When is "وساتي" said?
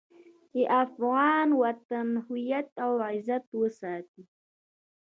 3.61-4.23